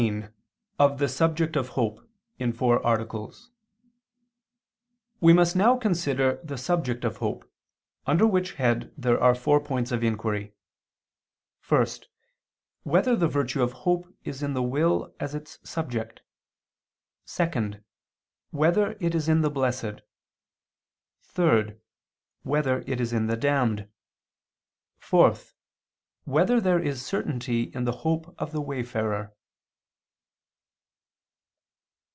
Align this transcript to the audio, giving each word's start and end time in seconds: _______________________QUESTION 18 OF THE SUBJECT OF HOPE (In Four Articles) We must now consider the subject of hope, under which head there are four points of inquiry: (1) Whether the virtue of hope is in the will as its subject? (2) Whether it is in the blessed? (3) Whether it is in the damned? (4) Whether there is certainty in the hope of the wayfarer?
_______________________QUESTION 0.09 0.23
18 0.23 0.33
OF 0.79 0.97
THE 0.97 1.07
SUBJECT 1.07 1.55
OF 1.55 1.67
HOPE 1.69 2.09
(In 2.39 2.53
Four 2.53 2.83
Articles) 2.83 3.51
We 5.19 5.31
must 5.31 5.55
now 5.55 5.77
consider 5.77 6.41
the 6.43 6.57
subject 6.57 7.05
of 7.05 7.17
hope, 7.17 7.47
under 8.07 8.25
which 8.25 8.53
head 8.53 8.91
there 8.97 9.21
are 9.21 9.35
four 9.35 9.59
points 9.63 9.91
of 9.91 10.03
inquiry: 10.03 10.55
(1) 11.69 11.85
Whether 12.81 13.15
the 13.15 13.27
virtue 13.27 13.61
of 13.61 13.73
hope 13.73 14.07
is 14.23 14.41
in 14.41 14.53
the 14.55 14.63
will 14.63 15.13
as 15.19 15.35
its 15.35 15.59
subject? 15.63 16.23
(2) 17.27 17.73
Whether 18.49 18.97
it 18.99 19.13
is 19.13 19.29
in 19.29 19.41
the 19.41 19.51
blessed? 19.51 20.01
(3) 21.25 21.75
Whether 22.41 22.83
it 22.87 22.99
is 22.99 23.13
in 23.13 23.27
the 23.27 23.37
damned? 23.37 23.87
(4) 24.97 25.35
Whether 26.23 26.59
there 26.59 26.79
is 26.79 27.05
certainty 27.05 27.63
in 27.65 27.83
the 27.83 27.97
hope 28.01 28.33
of 28.41 28.51
the 28.51 28.61
wayfarer? 28.61 29.35